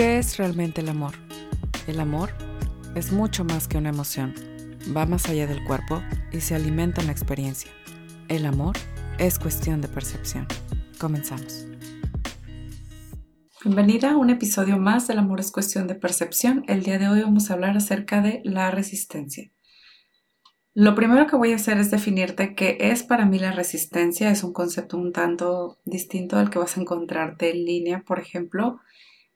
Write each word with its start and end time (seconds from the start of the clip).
¿Qué 0.00 0.16
es 0.16 0.38
realmente 0.38 0.80
el 0.80 0.88
amor? 0.88 1.12
El 1.86 2.00
amor 2.00 2.30
es 2.94 3.12
mucho 3.12 3.44
más 3.44 3.68
que 3.68 3.76
una 3.76 3.90
emoción, 3.90 4.32
va 4.96 5.04
más 5.04 5.28
allá 5.28 5.46
del 5.46 5.62
cuerpo 5.64 6.00
y 6.32 6.40
se 6.40 6.54
alimenta 6.54 7.02
en 7.02 7.08
la 7.08 7.12
experiencia. 7.12 7.70
El 8.28 8.46
amor 8.46 8.78
es 9.18 9.38
cuestión 9.38 9.82
de 9.82 9.88
percepción. 9.88 10.46
Comenzamos. 10.98 11.66
Bienvenida 13.62 14.12
a 14.12 14.16
un 14.16 14.30
episodio 14.30 14.78
más 14.78 15.06
del 15.06 15.18
Amor 15.18 15.38
es 15.38 15.52
cuestión 15.52 15.86
de 15.86 15.96
percepción. 15.96 16.64
El 16.66 16.82
día 16.82 16.98
de 16.98 17.06
hoy 17.06 17.20
vamos 17.20 17.50
a 17.50 17.52
hablar 17.52 17.76
acerca 17.76 18.22
de 18.22 18.40
la 18.42 18.70
resistencia. 18.70 19.50
Lo 20.72 20.94
primero 20.94 21.26
que 21.26 21.36
voy 21.36 21.52
a 21.52 21.56
hacer 21.56 21.76
es 21.76 21.90
definirte 21.90 22.54
qué 22.54 22.78
es 22.80 23.02
para 23.02 23.26
mí 23.26 23.38
la 23.38 23.52
resistencia. 23.52 24.30
Es 24.30 24.44
un 24.44 24.54
concepto 24.54 24.96
un 24.96 25.12
tanto 25.12 25.78
distinto 25.84 26.38
al 26.38 26.48
que 26.48 26.58
vas 26.58 26.78
a 26.78 26.80
encontrarte 26.80 27.50
en 27.50 27.66
línea, 27.66 28.02
por 28.06 28.18
ejemplo. 28.18 28.80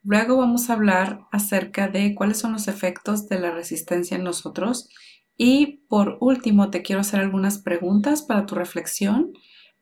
Luego 0.04 0.36
vamos 0.36 0.68
a 0.68 0.74
hablar 0.74 1.26
acerca 1.32 1.88
de 1.88 2.14
cuáles 2.14 2.38
son 2.38 2.52
los 2.52 2.68
efectos 2.68 3.26
de 3.28 3.40
la 3.40 3.50
resistencia 3.50 4.16
en 4.16 4.24
nosotros. 4.24 4.88
Y 5.36 5.84
por 5.88 6.18
último, 6.20 6.70
te 6.70 6.82
quiero 6.82 7.00
hacer 7.00 7.20
algunas 7.20 7.58
preguntas 7.58 8.22
para 8.22 8.44
tu 8.44 8.54
reflexión 8.54 9.32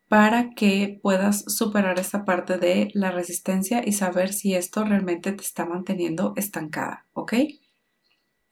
para 0.08 0.50
que 0.50 1.00
puedas 1.02 1.44
superar 1.46 1.98
esta 1.98 2.24
parte 2.24 2.58
de 2.58 2.90
la 2.92 3.10
resistencia 3.10 3.82
y 3.84 3.92
saber 3.92 4.32
si 4.32 4.54
esto 4.54 4.84
realmente 4.84 5.32
te 5.32 5.42
está 5.42 5.64
manteniendo 5.64 6.34
estancada, 6.36 7.06
¿ok? 7.14 7.32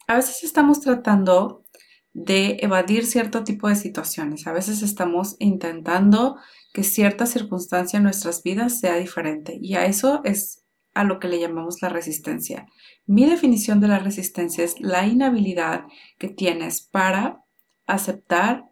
A 0.06 0.16
veces 0.16 0.42
estamos 0.42 0.80
tratando 0.80 1.64
de 2.14 2.56
evadir 2.62 3.04
cierto 3.04 3.44
tipo 3.44 3.68
de 3.68 3.76
situaciones, 3.76 4.46
a 4.46 4.52
veces 4.52 4.82
estamos 4.82 5.36
intentando 5.38 6.38
que 6.72 6.82
cierta 6.82 7.26
circunstancia 7.26 7.98
en 7.98 8.04
nuestras 8.04 8.42
vidas 8.42 8.80
sea 8.80 8.96
diferente 8.96 9.58
y 9.60 9.74
a 9.74 9.84
eso 9.84 10.22
es 10.24 10.64
a 10.94 11.04
lo 11.04 11.18
que 11.18 11.28
le 11.28 11.40
llamamos 11.40 11.82
la 11.82 11.88
resistencia. 11.88 12.66
Mi 13.06 13.26
definición 13.26 13.80
de 13.80 13.88
la 13.88 13.98
resistencia 13.98 14.64
es 14.64 14.80
la 14.80 15.06
inhabilidad 15.06 15.84
que 16.18 16.28
tienes 16.28 16.80
para 16.82 17.44
aceptar 17.86 18.64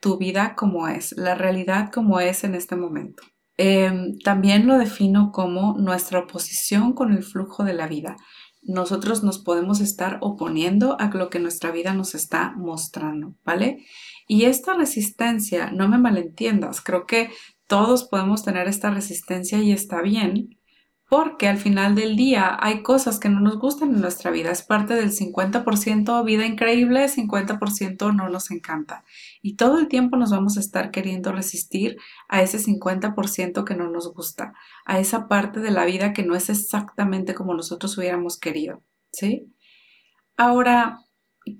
tu 0.00 0.18
vida 0.18 0.54
como 0.54 0.88
es, 0.88 1.12
la 1.16 1.34
realidad 1.34 1.90
como 1.92 2.20
es 2.20 2.44
en 2.44 2.54
este 2.54 2.76
momento. 2.76 3.22
Em, 3.56 4.18
también 4.18 4.66
lo 4.66 4.78
defino 4.78 5.32
como 5.32 5.76
nuestra 5.78 6.20
oposición 6.20 6.92
con 6.92 7.12
el 7.12 7.22
flujo 7.22 7.64
de 7.64 7.72
la 7.72 7.88
vida. 7.88 8.16
Nosotros 8.62 9.22
nos 9.22 9.38
podemos 9.38 9.80
estar 9.80 10.18
oponiendo 10.20 10.96
a 11.00 11.08
lo 11.08 11.30
que 11.30 11.38
nuestra 11.38 11.70
vida 11.70 11.94
nos 11.94 12.14
está 12.14 12.52
mostrando, 12.56 13.34
¿vale? 13.44 13.86
Y 14.28 14.44
esta 14.44 14.74
resistencia, 14.74 15.70
no 15.70 15.88
me 15.88 15.98
malentiendas, 15.98 16.80
creo 16.80 17.06
que 17.06 17.30
todos 17.66 18.04
podemos 18.04 18.44
tener 18.44 18.68
esta 18.68 18.90
resistencia 18.90 19.58
y 19.58 19.72
está 19.72 20.02
bien, 20.02 20.55
porque 21.08 21.46
al 21.46 21.56
final 21.56 21.94
del 21.94 22.16
día 22.16 22.56
hay 22.60 22.82
cosas 22.82 23.20
que 23.20 23.28
no 23.28 23.40
nos 23.40 23.58
gustan 23.58 23.94
en 23.94 24.00
nuestra 24.00 24.32
vida. 24.32 24.50
Es 24.50 24.62
parte 24.62 24.94
del 24.94 25.12
50% 25.12 26.24
vida 26.24 26.46
increíble, 26.46 27.08
50% 27.08 28.14
no 28.14 28.28
nos 28.28 28.50
encanta. 28.50 29.04
Y 29.40 29.54
todo 29.54 29.78
el 29.78 29.86
tiempo 29.86 30.16
nos 30.16 30.30
vamos 30.30 30.56
a 30.56 30.60
estar 30.60 30.90
queriendo 30.90 31.30
resistir 31.30 31.96
a 32.28 32.42
ese 32.42 32.58
50% 32.58 33.64
que 33.64 33.76
no 33.76 33.88
nos 33.88 34.12
gusta, 34.12 34.54
a 34.84 34.98
esa 34.98 35.28
parte 35.28 35.60
de 35.60 35.70
la 35.70 35.84
vida 35.84 36.12
que 36.12 36.24
no 36.24 36.34
es 36.34 36.50
exactamente 36.50 37.34
como 37.34 37.54
nosotros 37.54 37.96
hubiéramos 37.96 38.38
querido. 38.38 38.82
¿Sí? 39.12 39.52
Ahora, 40.36 41.00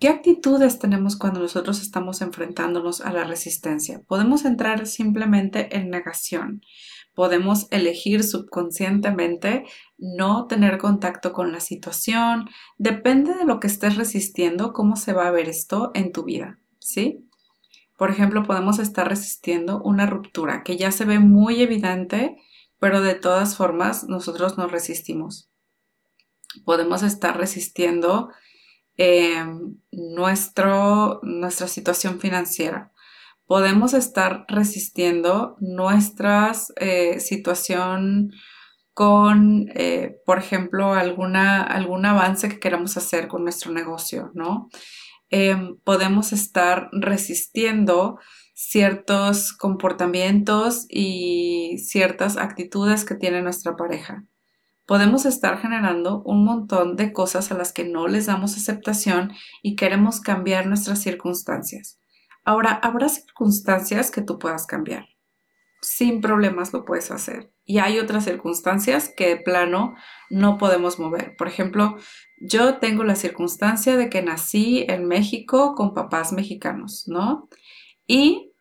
¿Qué 0.01 0.09
actitudes 0.09 0.81
tenemos 0.81 1.15
cuando 1.15 1.39
nosotros 1.39 1.81
estamos 1.81 2.21
enfrentándonos 2.21 3.01
a 3.01 3.13
la 3.13 3.23
resistencia? 3.23 4.03
Podemos 4.09 4.45
entrar 4.45 4.85
simplemente 4.89 5.77
en 5.77 5.91
negación 5.91 6.61
podemos 7.17 7.67
elegir 7.71 8.23
subconscientemente 8.23 9.65
no 9.97 10.47
tener 10.47 10.77
contacto 10.77 11.33
con 11.33 11.51
la 11.51 11.61
situación. 11.61 12.49
Depende 12.77 13.35
de 13.35 13.47
lo 13.47 13.59
que 13.59 13.67
estés 13.67 13.97
resistiendo, 13.97 14.75
cómo 14.75 14.97
se 14.97 15.15
va 15.15 15.27
a 15.27 15.31
ver 15.33 15.49
esto 15.49 15.91
en 15.95 16.13
tu 16.13 16.25
vida, 16.25 16.61
¿sí? 16.79 17.27
Por 17.97 18.11
ejemplo, 18.11 18.43
podemos 18.43 18.79
estar 18.79 19.09
resistiendo 19.09 19.81
una 19.83 20.05
ruptura 20.05 20.63
que 20.63 20.77
ya 20.77 20.93
se 20.93 21.07
ve 21.07 21.19
muy 21.19 21.63
evidente, 21.63 22.37
pero 22.79 23.01
de 23.01 23.15
todas 23.15 23.57
formas 23.57 24.05
nosotros 24.05 24.59
nos 24.59 24.71
resistimos. 24.71 25.49
Podemos 26.67 27.03
estar 27.03 27.39
resistiendo 27.39 28.29
eh, 28.99 29.43
nuestro, 29.91 31.21
nuestra 31.23 31.67
situación 31.67 32.21
financiera 32.21 32.93
podemos 33.47 33.95
estar 33.95 34.45
resistiendo 34.49 35.57
nuestra 35.61 36.53
eh, 36.77 37.21
situación 37.21 38.33
con, 38.93 39.69
eh, 39.75 40.17
por 40.25 40.39
ejemplo, 40.39 40.95
alguna, 40.95 41.63
algún 41.63 42.07
avance 42.07 42.49
que 42.49 42.59
queramos 42.59 42.97
hacer 42.97 43.29
con 43.29 43.43
nuestro 43.45 43.73
negocio, 43.73 44.31
¿no? 44.35 44.69
Em, 45.29 45.77
podemos 45.85 46.33
estar 46.33 46.89
resistiendo 46.93 48.19
ciertos 48.55 49.53
comportamientos 49.53 50.87
y 50.89 51.79
ciertas 51.79 52.37
actitudes 52.37 53.05
que 53.05 53.17
tiene 53.17 53.43
nuestra 53.43 53.77
pareja. 53.77 54.25
Podemos 54.87 55.27
estar 55.27 55.59
generando 55.59 56.23
un 56.25 56.45
montón 56.45 56.97
de 56.97 57.13
cosas 57.13 57.51
a 57.51 57.57
las 57.57 57.73
que 57.73 57.85
no 57.85 58.07
les 58.09 58.27
damos 58.27 58.57
aceptación 58.57 59.33
y 59.63 59.77
queremos 59.77 60.21
cambiar 60.21 60.67
nuestras 60.67 61.01
circunstancias. 61.01 61.99
Ahora, 62.47 62.71
habrá 62.71 63.09
circunstancias 63.09 64.13
que 64.13 64.23
tú 64.23 64.39
puedas 64.39 64.67
cambiar. 64.67 65.09
Sin 65.83 66.21
problemas 66.21 66.73
lo 66.73 66.85
puedes 66.85 67.11
hacer. 67.11 67.53
Y 67.65 67.79
hay 67.79 67.99
otras 67.99 68.25
circunstancias 68.25 69.13
que 69.17 69.27
de 69.31 69.37
plano 69.39 69.97
no 70.31 70.57
podemos 70.57 71.01
mover. 71.01 71.35
Por 71.37 71.49
ejemplo, 71.49 71.97
yo 72.41 72.79
tengo 72.79 73.03
la 73.03 73.17
circunstancia 73.17 73.97
de 73.97 74.09
que 74.09 74.23
nací 74.23 74.87
en 74.89 75.09
México 75.09 75.75
con 75.75 75.93
papás 75.93 76.33
mexicanos, 76.33 77.09
¿no? 77.09 77.49
Y 78.07 78.53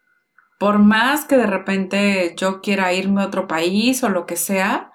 por 0.59 0.79
más 0.79 1.25
que 1.25 1.37
de 1.37 1.45
repente 1.45 2.33
yo 2.35 2.61
quiera 2.61 2.91
irme 2.91 3.21
a 3.21 3.27
otro 3.27 3.47
país 3.47 4.03
o 4.03 4.09
lo 4.09 4.25
que 4.25 4.35
sea, 4.35 4.91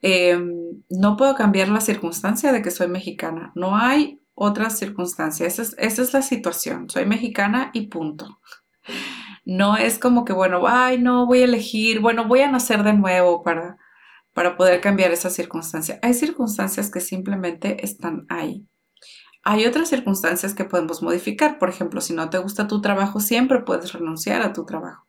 em, 0.00 0.54
no 0.88 1.18
puedo 1.18 1.34
cambiar 1.34 1.68
la 1.68 1.82
circunstancia 1.82 2.50
de 2.50 2.62
que 2.62 2.70
soy 2.70 2.88
mexicana. 2.88 3.52
No 3.54 3.76
hay 3.76 4.21
otras 4.34 4.78
circunstancias. 4.78 5.58
Esa 5.58 6.02
es, 6.02 6.12
la 6.12 6.22
situación. 6.22 6.88
Soy 6.90 7.06
mexicana 7.06 7.70
y 7.72 7.88
punto. 7.88 8.40
No 9.44 9.76
es 9.76 9.98
como 9.98 10.24
que, 10.24 10.32
bueno, 10.32 10.62
ay, 10.66 10.98
no, 10.98 11.26
voy 11.26 11.40
a 11.40 11.44
elegir, 11.44 12.00
bueno, 12.00 12.26
voy 12.26 12.40
a 12.40 12.50
nacer 12.50 12.82
de 12.82 12.92
nuevo 12.92 13.42
para, 13.42 13.76
para 14.32 14.56
poder 14.56 14.80
cambiar 14.80 15.10
esa 15.12 15.30
circunstancia. 15.30 15.98
Hay 16.02 16.14
circunstancias 16.14 16.90
que 16.90 17.00
simplemente 17.00 17.84
están 17.84 18.26
ahí. 18.28 18.66
Hay 19.44 19.66
otras 19.66 19.88
circunstancias 19.88 20.54
que 20.54 20.64
podemos 20.64 21.02
modificar. 21.02 21.58
Por 21.58 21.68
ejemplo, 21.68 22.00
si 22.00 22.14
no 22.14 22.30
te 22.30 22.38
gusta 22.38 22.68
tu 22.68 22.80
trabajo, 22.80 23.18
siempre 23.18 23.60
puedes 23.62 23.92
renunciar 23.92 24.42
a 24.42 24.52
tu 24.52 24.64
trabajo. 24.64 25.06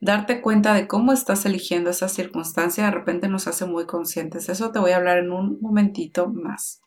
Darte 0.00 0.42
cuenta 0.42 0.74
de 0.74 0.86
cómo 0.86 1.12
estás 1.12 1.46
eligiendo 1.46 1.88
esa 1.88 2.08
circunstancia 2.08 2.84
de 2.84 2.90
repente 2.90 3.28
nos 3.28 3.46
hace 3.48 3.64
muy 3.64 3.86
conscientes. 3.86 4.50
Eso 4.50 4.70
te 4.70 4.78
voy 4.78 4.90
a 4.90 4.96
hablar 4.96 5.16
en 5.16 5.32
un 5.32 5.58
momentito 5.62 6.28
más. 6.28 6.83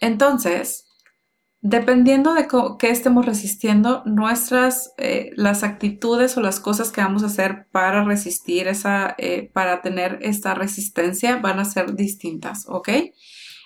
Entonces, 0.00 0.86
dependiendo 1.60 2.34
de 2.34 2.46
qué 2.78 2.90
estemos 2.90 3.26
resistiendo, 3.26 4.02
nuestras, 4.04 4.92
eh, 4.98 5.30
las 5.36 5.62
actitudes 5.62 6.36
o 6.36 6.40
las 6.40 6.60
cosas 6.60 6.92
que 6.92 7.00
vamos 7.00 7.22
a 7.22 7.26
hacer 7.26 7.66
para 7.72 8.04
resistir 8.04 8.68
esa, 8.68 9.14
eh, 9.18 9.50
para 9.52 9.82
tener 9.82 10.18
esta 10.22 10.54
resistencia 10.54 11.36
van 11.36 11.58
a 11.58 11.64
ser 11.64 11.94
distintas, 11.94 12.66
¿ok? 12.68 12.88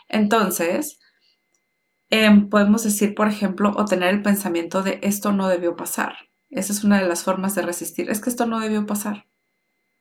Entonces, 0.08 0.98
em, 2.10 2.48
podemos 2.48 2.84
decir, 2.84 3.14
por 3.14 3.28
ejemplo, 3.28 3.72
o 3.76 3.84
tener 3.84 4.14
el 4.14 4.22
pensamiento 4.22 4.82
de 4.82 4.98
esto 5.02 5.32
no 5.32 5.48
debió 5.48 5.76
pasar. 5.76 6.14
Esa 6.50 6.72
es 6.72 6.84
una 6.84 7.00
de 7.00 7.08
las 7.08 7.22
formas 7.22 7.54
de 7.54 7.62
resistir. 7.62 8.10
Es 8.10 8.20
que 8.20 8.30
esto 8.30 8.46
no 8.46 8.60
debió 8.60 8.86
pasar. 8.86 9.26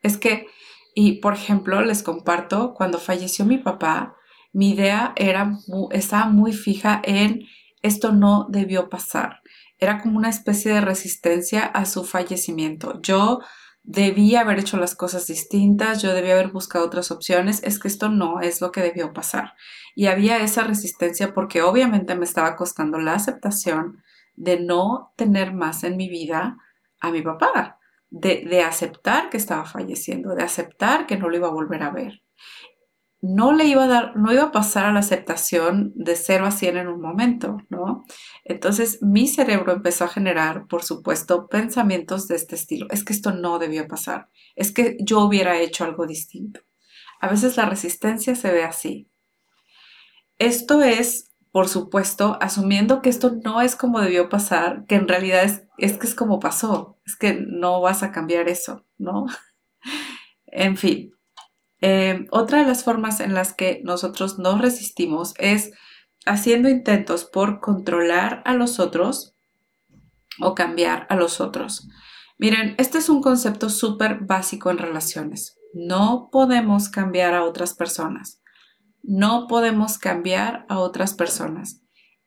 Es 0.02 0.18
que, 0.18 0.48
y 0.96 1.20
por 1.22 1.34
ejemplo, 1.34 1.82
les 1.82 2.04
comparto, 2.04 2.74
cuando 2.74 3.00
falleció 3.00 3.46
mi 3.46 3.58
papá, 3.58 4.16
mi 4.52 4.72
idea 4.72 5.14
era, 5.16 5.58
estaba 5.92 6.28
muy 6.28 6.54
fija 6.54 7.02
en 7.04 7.46
esto 7.82 8.12
no 8.12 8.48
debió 8.50 8.90
pasar. 8.90 9.42
Era 9.78 10.02
como 10.02 10.18
una 10.18 10.30
especie 10.30 10.74
de 10.74 10.82
resistencia 10.82 11.64
a 11.64 11.86
su 11.86 12.04
fallecimiento. 12.04 13.02
Yo 13.02 13.40
debía 13.84 14.42
haber 14.42 14.60
hecho 14.60 14.78
las 14.78 14.96
cosas 14.96 15.28
distintas, 15.28 16.02
yo 16.02 16.14
debía 16.14 16.34
haber 16.34 16.52
buscado 16.52 16.86
otras 16.86 17.12
opciones, 17.12 17.62
es 17.64 17.80
que 17.80 17.88
esto 17.88 18.10
no 18.10 18.42
es 18.42 18.60
lo 18.60 18.72
que 18.72 18.82
debió 18.82 19.14
pasar. 19.14 19.54
Y 19.96 20.08
había 20.08 20.40
esa 20.40 20.64
resistencia 20.64 21.34
porque 21.34 21.62
obviamente 21.62 22.16
me 22.16 22.26
estaba 22.26 22.56
costando 22.56 23.00
la 23.00 23.14
aceptación 23.14 24.04
de 24.36 24.60
no 24.60 25.14
tener 25.16 25.54
más 25.54 25.84
en 25.84 25.96
mi 25.96 26.10
vida 26.10 26.58
a 27.00 27.12
mi 27.12 27.22
papá, 27.22 27.80
de, 28.10 28.44
de 28.46 28.64
aceptar 28.64 29.30
que 29.30 29.38
estaba 29.38 29.66
falleciendo, 29.66 30.36
de 30.36 30.44
aceptar 30.44 31.08
que 31.08 31.18
no 31.18 31.30
lo 31.30 31.38
iba 31.38 31.48
a 31.48 31.52
volver 31.52 31.84
a 31.84 31.92
ver 31.92 32.22
no 33.22 33.52
le 33.52 33.66
iba 33.66 33.84
a 33.84 33.88
dar, 33.88 34.16
no 34.16 34.32
iba 34.32 34.44
a 34.44 34.52
pasar 34.52 34.86
a 34.86 34.94
la 34.94 35.00
aceptación 35.00 35.92
de 35.96 36.16
0 36.16 36.46
a 36.46 36.52
100 36.52 36.78
en 36.78 36.88
un 36.88 37.02
momento, 37.02 37.58
¿no? 37.70 38.06
Entonces 38.46 39.02
mi 39.02 39.28
cerebro 39.28 39.74
empezó 39.74 40.06
a 40.06 40.10
generar, 40.10 40.68
por 40.68 40.84
supuesto, 40.84 41.48
pensamientos 41.48 42.28
de 42.28 42.36
este 42.36 42.56
estilo. 42.56 42.88
Es 42.90 43.04
que 43.04 43.14
esto 43.14 43.32
no 43.34 43.60
debió 43.60 43.88
pasar. 43.88 44.30
Es 44.56 44.72
que 44.72 44.98
yo 45.02 45.20
hubiera 45.20 45.60
hecho 45.60 45.84
algo 45.84 46.08
distinto. 46.08 46.62
A 47.20 47.28
veces 47.28 47.58
la 47.58 47.66
resistencia 47.66 48.36
se 48.36 48.52
ve 48.52 48.64
así. 48.64 49.10
Esto 50.38 50.82
es, 50.82 51.32
por 51.52 51.68
supuesto, 51.68 52.38
asumiendo 52.40 53.02
que 53.02 53.10
esto 53.10 53.38
no 53.44 53.62
es 53.62 53.76
como 53.76 54.00
debió 54.00 54.30
pasar, 54.30 54.86
que 54.86 54.96
en 54.96 55.10
realidad 55.10 55.44
es, 55.44 55.64
es 55.78 55.98
que 55.98 56.08
es 56.08 56.16
como 56.16 56.40
pasó, 56.40 56.98
es 57.06 57.18
que 57.18 57.34
no 57.34 57.82
vas 57.82 58.04
a 58.04 58.12
cambiar 58.14 58.48
eso, 58.48 58.86
¿no? 58.98 59.26
en 60.46 60.78
fin, 60.78 61.12
eh, 61.82 62.26
otra 62.32 62.60
de 62.60 62.66
las 62.66 62.84
formas 62.84 63.20
en 63.20 63.34
las 63.34 63.54
que 63.54 63.82
nosotros 63.84 64.40
nos 64.40 64.62
resistimos 64.62 65.34
es 65.38 65.72
haciendo 66.26 66.70
intentos 66.70 67.26
por 67.26 67.60
controlar 67.60 68.42
a 68.46 68.54
los 68.54 68.80
otros 68.80 69.36
o 70.40 70.56
cambiar 70.56 71.08
a 71.10 71.16
los 71.16 71.42
otros. 71.42 71.88
Miren, 72.38 72.76
este 72.78 72.98
es 73.00 73.10
un 73.10 73.22
concepto 73.22 73.70
súper 73.70 74.20
básico 74.22 74.70
en 74.72 74.78
relaciones. 74.78 75.58
No 75.74 76.30
podemos 76.32 76.90
cambiar 76.90 77.34
a 77.34 77.44
otras 77.44 77.74
personas. 77.74 78.42
No 79.04 79.48
podemos 79.48 79.98
cambiar 79.98 80.66
a 80.70 80.80
otras 80.80 81.14
personas. 81.14 81.82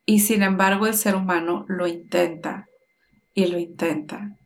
Y 0.05 0.21
sin 0.21 0.43
embargo 0.43 0.87
el 0.87 0.95
ser 0.95 1.15
humano 1.15 1.65
lo 1.69 1.87
intenta 1.87 2.67
y 3.35 3.47
lo 3.47 3.59
intenta 3.59 4.37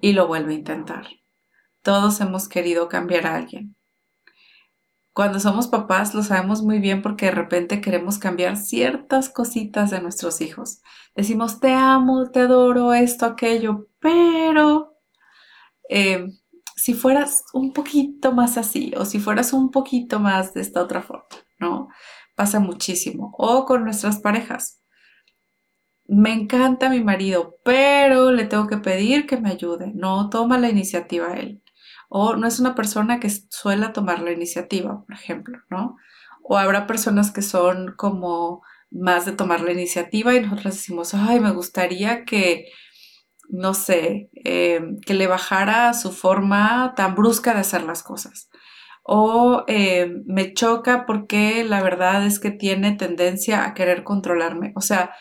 y 0.00 0.12
lo 0.12 0.26
vuelve 0.26 0.52
a 0.52 0.58
intentar. 0.58 1.06
Todos 1.82 2.20
hemos 2.20 2.48
querido 2.48 2.88
cambiar 2.88 3.26
a 3.26 3.36
alguien. 3.36 3.74
Cuando 5.12 5.40
somos 5.40 5.68
papás 5.68 6.14
lo 6.14 6.22
sabemos 6.22 6.62
muy 6.62 6.78
bien 6.78 7.02
porque 7.02 7.26
de 7.26 7.32
repente 7.32 7.80
queremos 7.82 8.18
cambiar 8.18 8.56
ciertas 8.56 9.28
cositas 9.28 9.90
de 9.90 10.00
nuestros 10.00 10.40
hijos. 10.40 10.80
Decimos, 11.14 11.60
te 11.60 11.72
amo, 11.72 12.30
te 12.30 12.40
adoro, 12.40 12.94
esto, 12.94 13.26
aquello, 13.26 13.88
pero 14.00 14.94
eh, 15.90 16.26
si 16.76 16.94
fueras 16.94 17.44
un 17.52 17.72
poquito 17.72 18.32
más 18.32 18.56
así 18.56 18.92
o 18.96 19.04
si 19.04 19.20
fueras 19.20 19.52
un 19.52 19.70
poquito 19.70 20.18
más 20.18 20.54
de 20.54 20.62
esta 20.62 20.82
otra 20.82 21.02
forma, 21.02 21.26
¿no? 21.58 21.88
Pasa 22.34 22.60
muchísimo. 22.60 23.34
O 23.38 23.66
con 23.66 23.84
nuestras 23.84 24.18
parejas. 24.18 24.80
Me 26.06 26.32
encanta 26.32 26.90
mi 26.90 27.02
marido, 27.02 27.56
pero 27.64 28.32
le 28.32 28.44
tengo 28.44 28.66
que 28.66 28.78
pedir 28.78 29.26
que 29.26 29.36
me 29.36 29.50
ayude. 29.50 29.92
No 29.94 30.30
toma 30.30 30.58
la 30.58 30.68
iniciativa 30.70 31.34
él. 31.34 31.61
O 32.14 32.36
no 32.36 32.46
es 32.46 32.60
una 32.60 32.74
persona 32.74 33.20
que 33.20 33.30
suela 33.30 33.94
tomar 33.94 34.20
la 34.20 34.32
iniciativa, 34.32 35.02
por 35.06 35.14
ejemplo, 35.14 35.58
¿no? 35.70 35.96
O 36.42 36.58
habrá 36.58 36.86
personas 36.86 37.30
que 37.30 37.40
son 37.40 37.94
como 37.96 38.62
más 38.90 39.24
de 39.24 39.32
tomar 39.32 39.62
la 39.62 39.72
iniciativa 39.72 40.34
y 40.34 40.42
nosotros 40.42 40.74
decimos, 40.74 41.14
ay, 41.14 41.40
me 41.40 41.52
gustaría 41.52 42.26
que, 42.26 42.66
no 43.48 43.72
sé, 43.72 44.28
eh, 44.44 44.82
que 45.06 45.14
le 45.14 45.26
bajara 45.26 45.94
su 45.94 46.12
forma 46.12 46.92
tan 46.96 47.14
brusca 47.14 47.54
de 47.54 47.60
hacer 47.60 47.82
las 47.84 48.02
cosas. 48.02 48.50
O 49.04 49.64
eh, 49.66 50.14
me 50.26 50.52
choca 50.52 51.06
porque 51.06 51.64
la 51.64 51.82
verdad 51.82 52.26
es 52.26 52.38
que 52.38 52.50
tiene 52.50 52.92
tendencia 52.92 53.64
a 53.64 53.72
querer 53.72 54.04
controlarme. 54.04 54.72
O 54.76 54.82
sea, 54.82 55.14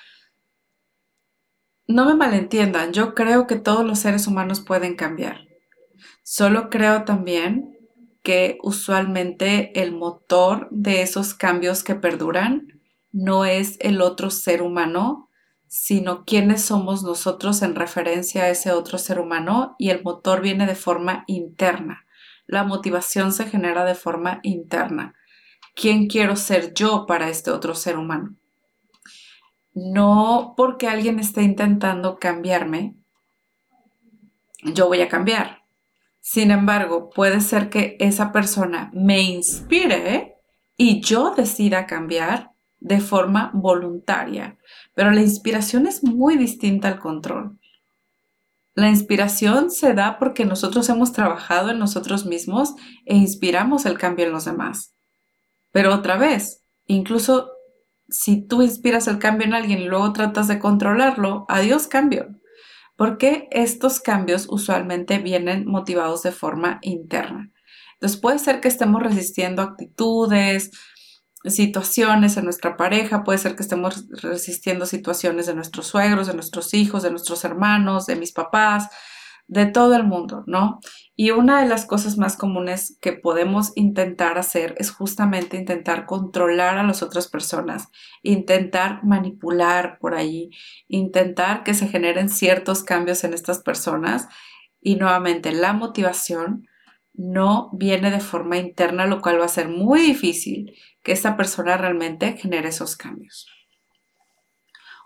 no 1.88 2.06
me 2.06 2.16
malentiendan, 2.16 2.92
yo 2.92 3.16
creo 3.16 3.48
que 3.48 3.56
todos 3.56 3.86
los 3.86 4.00
seres 4.00 4.28
humanos 4.28 4.60
pueden 4.60 4.98
cambiar. 4.98 5.51
Solo 6.34 6.70
creo 6.70 7.04
también 7.04 7.78
que 8.24 8.58
usualmente 8.64 9.78
el 9.82 9.92
motor 9.92 10.70
de 10.72 11.02
esos 11.02 11.34
cambios 11.34 11.84
que 11.84 11.94
perduran 11.94 12.80
no 13.12 13.44
es 13.44 13.76
el 13.82 14.00
otro 14.00 14.30
ser 14.30 14.62
humano, 14.62 15.28
sino 15.68 16.24
quiénes 16.24 16.62
somos 16.62 17.04
nosotros 17.04 17.62
en 17.64 17.76
referencia 17.76 18.44
a 18.44 18.50
ese 18.50 18.72
otro 18.72 18.98
ser 18.98 19.20
humano 19.20 19.76
y 19.78 19.90
el 19.90 20.04
motor 20.04 20.40
viene 20.40 20.66
de 20.66 20.76
forma 20.76 21.26
interna. 21.28 22.06
La 22.48 22.64
motivación 22.64 23.34
se 23.34 23.48
genera 23.48 23.84
de 23.84 23.96
forma 23.96 24.40
interna. 24.44 25.16
¿Quién 25.76 26.08
quiero 26.08 26.38
ser 26.38 26.74
yo 26.74 27.08
para 27.08 27.28
este 27.28 27.52
otro 27.52 27.76
ser 27.76 27.98
humano? 27.98 28.38
No 29.74 30.54
porque 30.56 30.88
alguien 30.88 31.20
esté 31.20 31.42
intentando 31.44 32.20
cambiarme, 32.20 32.96
yo 34.64 34.88
voy 34.88 35.02
a 35.02 35.10
cambiar. 35.10 35.61
Sin 36.22 36.52
embargo, 36.52 37.10
puede 37.10 37.42
ser 37.42 37.70
que 37.70 37.98
esa 38.00 38.32
persona 38.32 38.92
me 38.94 39.22
inspire 39.22 40.36
y 40.78 41.02
yo 41.02 41.34
decida 41.36 41.88
cambiar 41.88 42.52
de 42.80 43.00
forma 43.00 43.52
voluntaria. 43.54 44.58
Pero 44.94 45.12
la 45.12 45.22
inspiración 45.22 45.88
es 45.88 46.04
muy 46.04 46.38
distinta 46.38 46.88
al 46.88 47.00
control. 47.00 47.60
La 48.74 48.90
inspiración 48.90 49.70
se 49.72 49.94
da 49.94 50.18
porque 50.18 50.46
nosotros 50.46 50.88
hemos 50.90 51.12
trabajado 51.12 51.72
en 51.72 51.80
nosotros 51.80 52.26
mismos 52.26 52.76
e 53.06 53.16
inspiramos 53.18 53.86
el 53.86 53.98
cambio 53.98 54.26
en 54.26 54.32
los 54.32 54.46
demás. 54.46 54.96
Pero 55.72 55.94
otra 55.94 56.18
vez, 56.18 56.64
incluso 56.86 57.52
si 58.10 58.46
tú 58.46 58.62
inspiras 58.62 59.08
el 59.08 59.20
cambio 59.20 59.48
en 59.48 59.54
alguien 59.54 59.80
y 59.80 59.86
luego 59.86 60.14
tratas 60.14 60.48
de 60.48 60.60
controlarlo, 60.60 61.46
adiós 61.50 61.88
cambio. 61.88 62.41
Porque 63.02 63.48
estos 63.50 64.00
cambios 64.00 64.46
usualmente 64.48 65.18
vienen 65.18 65.66
motivados 65.66 66.22
de 66.22 66.32
forma 66.32 66.78
interna. 66.84 67.50
Entonces 67.94 68.22
puede 68.22 68.38
ser 68.38 68.62
que 68.62 68.68
estemos 68.68 69.02
resistiendo 69.02 69.64
actitudes, 69.64 70.70
situaciones 71.44 72.38
en 72.38 72.44
nuestra 72.44 72.78
pareja, 72.78 73.24
puede 73.24 73.40
ser 73.40 73.56
que 73.56 73.64
estemos 73.64 74.08
resistiendo 74.22 74.86
situaciones 74.86 75.48
de 75.48 75.56
nuestros 75.56 75.88
suegros, 75.88 76.28
de 76.28 76.36
nuestros 76.36 76.76
hijos, 76.76 77.02
de 77.02 77.10
nuestros 77.10 77.44
hermanos, 77.44 78.06
de 78.06 78.18
mis 78.18 78.34
papás, 78.34 78.88
de 79.52 79.66
todo 79.66 79.98
el 79.98 80.06
mundo, 80.06 80.46
¿no? 80.48 80.80
Y 81.14 81.32
una 81.32 81.62
de 81.62 81.68
las 81.68 81.86
cosas 81.86 82.18
más 82.18 82.38
comunes 82.38 82.98
que 83.02 83.12
podemos 83.12 83.74
intentar 83.76 84.38
hacer 84.38 84.76
es 84.78 84.92
justamente 84.92 85.58
intentar 85.58 86.06
controlar 86.06 86.78
a 86.78 86.84
las 86.84 87.04
otras 87.04 87.28
personas, 87.28 87.90
intentar 88.24 89.04
manipular 89.04 90.00
por 90.00 90.16
ahí, 90.16 90.52
intentar 90.88 91.64
que 91.64 91.74
se 91.74 91.90
generen 91.90 92.30
ciertos 92.30 92.86
cambios 92.86 93.26
en 93.26 93.34
estas 93.34 93.60
personas 93.60 94.30
y 94.80 94.96
nuevamente 94.96 95.52
la 95.52 95.74
motivación 95.74 96.66
no 97.14 97.72
viene 97.74 98.10
de 98.10 98.22
forma 98.22 98.56
interna, 98.56 99.06
lo 99.06 99.22
cual 99.22 99.42
va 99.42 99.46
a 99.46 99.50
ser 99.50 99.68
muy 99.68 100.00
difícil 100.00 100.78
que 101.04 101.12
esta 101.12 101.36
persona 101.36 101.76
realmente 101.76 102.38
genere 102.38 102.70
esos 102.70 102.96
cambios. 102.96 103.48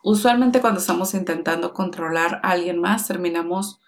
Usualmente 0.04 0.62
cuando 0.62 0.82
estamos 0.82 1.16
intentando 1.16 1.74
controlar 1.74 2.42
a 2.44 2.52
alguien 2.52 2.80
más, 2.80 3.08
terminamos 3.08 3.82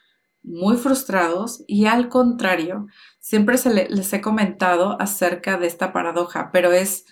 muy 0.47 0.77
frustrados 0.77 1.63
y 1.67 1.85
al 1.85 2.09
contrario, 2.09 2.87
siempre 3.19 3.57
se 3.57 3.89
les 3.89 4.13
he 4.13 4.21
comentado 4.21 4.99
acerca 4.99 5.57
de 5.57 5.67
esta 5.67 5.91
paradoja, 5.91 6.49
pero 6.51 6.71
es, 6.71 7.05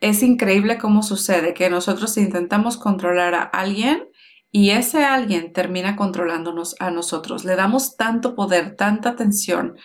es 0.00 0.22
increíble 0.22 0.76
cómo 0.76 1.02
sucede 1.02 1.54
que 1.54 1.70
nosotros 1.70 2.16
intentamos 2.16 2.76
controlar 2.76 3.34
a 3.34 3.42
alguien 3.42 4.08
y 4.50 4.70
ese 4.70 5.04
alguien 5.04 5.52
termina 5.52 5.94
controlándonos 5.94 6.74
a 6.80 6.90
nosotros. 6.90 7.44
Le 7.44 7.54
damos 7.54 7.96
tanto 7.96 8.34
poder, 8.34 8.74
tanta 8.74 9.10
atención, 9.10 9.76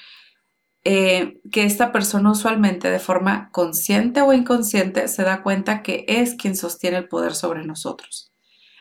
eh, 0.83 1.39
que 1.51 1.63
esta 1.63 1.91
persona 1.91 2.31
usualmente 2.31 2.89
de 2.89 2.99
forma 2.99 3.49
consciente 3.51 4.21
o 4.21 4.33
inconsciente 4.33 5.07
se 5.07 5.23
da 5.23 5.43
cuenta 5.43 5.83
que 5.83 6.05
es 6.07 6.35
quien 6.35 6.55
sostiene 6.55 6.97
el 6.97 7.07
poder 7.07 7.35
sobre 7.35 7.63
nosotros. 7.63 8.31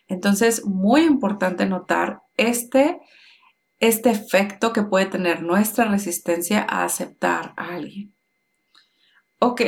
Entonces, 0.07 0.65
muy 0.65 1.03
importante 1.03 1.67
notar 1.67 2.21
este, 2.37 3.01
este 3.79 4.11
efecto 4.11 4.73
que 4.73 4.83
puede 4.83 5.07
tener 5.07 5.43
nuestra 5.43 5.85
resistencia 5.85 6.67
a 6.69 6.85
aceptar 6.85 7.53
a 7.57 7.75
alguien. 7.75 8.15
Ok, 9.39 9.61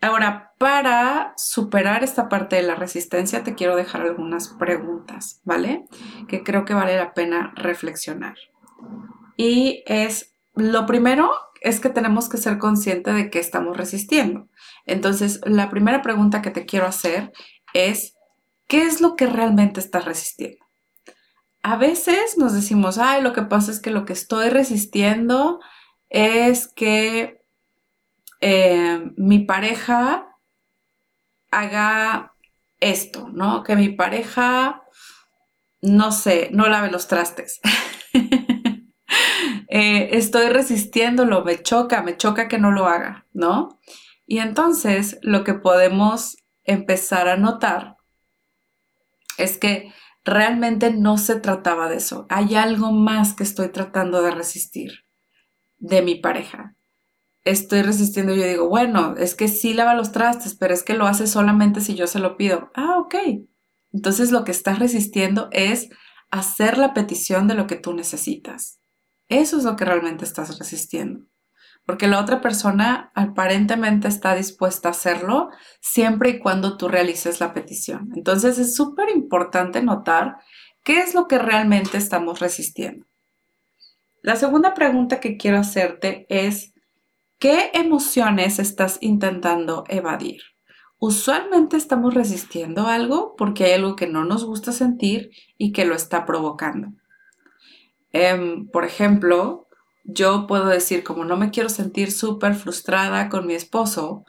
ahora 0.00 0.52
para 0.58 1.32
superar 1.36 2.04
esta 2.04 2.28
parte 2.28 2.56
de 2.56 2.62
la 2.62 2.74
resistencia 2.74 3.42
te 3.42 3.54
quiero 3.54 3.76
dejar 3.76 4.02
algunas 4.02 4.48
preguntas, 4.48 5.40
¿vale? 5.44 5.84
Que 6.28 6.42
creo 6.42 6.64
que 6.64 6.74
vale 6.74 6.96
la 6.96 7.14
pena 7.14 7.52
reflexionar. 7.56 8.36
Y 9.36 9.82
es 9.86 10.32
lo 10.54 10.86
primero 10.86 11.30
es 11.60 11.80
que 11.80 11.90
tenemos 11.90 12.28
que 12.28 12.38
ser 12.38 12.58
conscientes 12.58 13.14
de 13.14 13.30
que 13.30 13.38
estamos 13.38 13.76
resistiendo. 13.76 14.48
Entonces, 14.84 15.40
la 15.44 15.68
primera 15.68 16.02
pregunta 16.02 16.42
que 16.42 16.50
te 16.50 16.64
quiero 16.64 16.86
hacer 16.86 17.32
es, 17.74 18.14
¿qué 18.66 18.82
es 18.82 19.00
lo 19.00 19.16
que 19.16 19.26
realmente 19.26 19.80
estás 19.80 20.04
resistiendo? 20.04 20.65
A 21.68 21.74
veces 21.74 22.38
nos 22.38 22.52
decimos, 22.52 22.96
ay, 22.96 23.22
lo 23.22 23.32
que 23.32 23.42
pasa 23.42 23.72
es 23.72 23.80
que 23.80 23.90
lo 23.90 24.04
que 24.04 24.12
estoy 24.12 24.50
resistiendo 24.50 25.58
es 26.08 26.68
que 26.68 27.42
eh, 28.40 29.10
mi 29.16 29.40
pareja 29.40 30.28
haga 31.50 32.34
esto, 32.78 33.30
¿no? 33.32 33.64
Que 33.64 33.74
mi 33.74 33.88
pareja, 33.88 34.84
no 35.82 36.12
sé, 36.12 36.50
no 36.52 36.68
lave 36.68 36.88
los 36.88 37.08
trastes. 37.08 37.60
Eh, 39.68 40.16
estoy 40.16 40.48
resistiéndolo, 40.48 41.44
me 41.44 41.60
choca, 41.60 42.00
me 42.00 42.16
choca 42.16 42.46
que 42.46 42.56
no 42.56 42.70
lo 42.70 42.86
haga, 42.86 43.26
¿no? 43.32 43.80
Y 44.24 44.38
entonces 44.38 45.18
lo 45.22 45.42
que 45.42 45.54
podemos 45.54 46.36
empezar 46.64 47.28
a 47.28 47.36
notar 47.36 47.96
es 49.38 49.58
que 49.58 49.92
realmente 50.26 50.92
no 50.92 51.16
se 51.16 51.36
trataba 51.36 51.88
de 51.88 51.96
eso. 51.96 52.26
Hay 52.28 52.56
algo 52.56 52.92
más 52.92 53.32
que 53.32 53.44
estoy 53.44 53.68
tratando 53.68 54.20
de 54.22 54.32
resistir 54.32 55.04
de 55.78 56.02
mi 56.02 56.16
pareja. 56.16 56.74
estoy 57.44 57.82
resistiendo, 57.82 58.34
yo 58.34 58.44
digo, 58.44 58.68
bueno, 58.68 59.14
es 59.16 59.36
que 59.36 59.46
sí 59.46 59.72
lava 59.72 59.94
los 59.94 60.10
trastes, 60.10 60.56
pero 60.56 60.74
es 60.74 60.82
que 60.82 60.94
lo 60.94 61.06
hace 61.06 61.28
solamente 61.28 61.80
si 61.80 61.94
yo 61.94 62.08
se 62.08 62.18
lo 62.18 62.36
pido. 62.36 62.72
Ah, 62.74 62.98
ok. 62.98 63.14
Entonces 63.92 64.32
lo 64.32 64.42
que 64.42 64.50
estás 64.50 64.80
resistiendo 64.80 65.48
es 65.52 65.88
hacer 66.32 66.76
la 66.76 66.92
petición 66.92 67.46
de 67.46 67.54
lo 67.54 67.68
que 67.68 67.76
tú 67.76 67.94
necesitas. 67.94 68.80
Eso 69.28 69.58
es 69.58 69.64
lo 69.64 69.76
que 69.76 69.84
realmente 69.84 70.24
estás 70.24 70.58
resistiendo. 70.58 71.26
Porque 71.86 72.08
la 72.08 72.20
otra 72.20 72.40
persona 72.40 73.12
aparentemente 73.14 74.08
está 74.08 74.34
dispuesta 74.34 74.88
a 74.88 74.90
hacerlo 74.90 75.50
siempre 75.80 76.30
y 76.30 76.38
cuando 76.40 76.76
tú 76.76 76.88
realices 76.88 77.40
la 77.40 77.54
petición. 77.54 78.10
Entonces 78.16 78.58
es 78.58 78.74
súper 78.74 79.08
importante 79.10 79.82
notar 79.82 80.36
qué 80.82 81.00
es 81.00 81.14
lo 81.14 81.28
que 81.28 81.38
realmente 81.38 81.96
estamos 81.96 82.40
resistiendo. 82.40 83.06
La 84.22 84.34
segunda 84.34 84.74
pregunta 84.74 85.20
que 85.20 85.36
quiero 85.36 85.58
hacerte 85.58 86.26
es, 86.28 86.74
¿qué 87.38 87.70
emociones 87.74 88.58
estás 88.58 88.98
intentando 89.00 89.84
evadir? 89.88 90.42
Usualmente 90.98 91.76
estamos 91.76 92.14
resistiendo 92.14 92.88
algo 92.88 93.36
porque 93.36 93.64
hay 93.64 93.72
algo 93.74 93.94
que 93.94 94.08
no 94.08 94.24
nos 94.24 94.44
gusta 94.44 94.72
sentir 94.72 95.30
y 95.56 95.72
que 95.72 95.84
lo 95.84 95.94
está 95.94 96.24
provocando. 96.24 96.88
Em, 98.12 98.66
por 98.68 98.84
ejemplo, 98.84 99.65
yo 100.06 100.46
puedo 100.46 100.66
decir, 100.66 101.04
como 101.04 101.24
no 101.24 101.36
me 101.36 101.50
quiero 101.50 101.68
sentir 101.68 102.12
súper 102.12 102.54
frustrada 102.54 103.28
con 103.28 103.46
mi 103.46 103.54
esposo 103.54 104.24